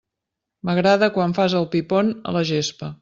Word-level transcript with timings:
M'agrada 0.69 1.09
quan 1.17 1.35
fas 1.41 1.57
el 1.59 1.67
pi 1.77 1.83
pont 1.93 2.11
a 2.31 2.35
la 2.39 2.43
gespa. 2.53 2.91